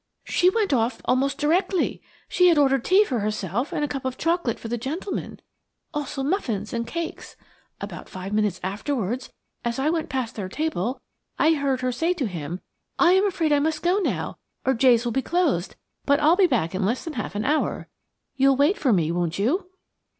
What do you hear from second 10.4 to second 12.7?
table, I heard her say to him.